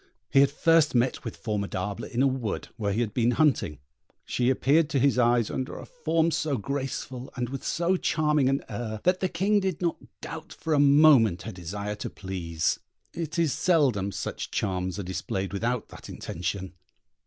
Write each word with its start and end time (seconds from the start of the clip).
He 0.31 0.39
had 0.39 0.49
first 0.49 0.95
met 0.95 1.23
with 1.23 1.37
Formidable 1.37 2.05
in 2.05 2.23
a 2.23 2.27
wood 2.27 2.69
where 2.75 2.91
he 2.91 3.01
had 3.01 3.13
been 3.13 3.29
hunting; 3.29 3.77
she 4.25 4.49
appeared 4.49 4.89
to 4.89 4.97
his 4.97 5.19
eyes 5.19 5.51
under 5.51 5.77
a 5.77 5.85
form 5.85 6.31
so 6.31 6.57
graceful, 6.57 7.31
and 7.35 7.49
with 7.49 7.63
so 7.63 7.97
charming 7.97 8.49
an 8.49 8.63
air, 8.67 9.01
that 9.03 9.19
the 9.19 9.29
King 9.29 9.59
did 9.59 9.79
not 9.79 9.97
doubt 10.19 10.53
for 10.53 10.73
a 10.73 10.79
moment 10.79 11.43
her 11.43 11.51
desire 11.51 11.93
to 11.97 12.09
please: 12.09 12.79
it 13.13 13.37
is 13.37 13.53
seldom 13.53 14.11
such 14.11 14.49
charms 14.49 14.97
are 14.97 15.03
displayed 15.03 15.53
without 15.53 15.89
that 15.89 16.09
intention. 16.09 16.73